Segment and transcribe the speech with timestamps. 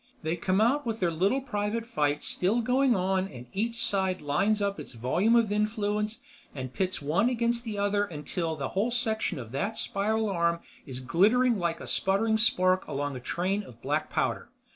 [0.23, 4.59] They come out with their little private fight still going on and each side lines
[4.59, 6.21] up its volume of influence
[6.55, 11.01] and pits one against the other until the whole section of that spiral arm is
[11.01, 14.49] glittering like a sputtering spark along a train of black powder.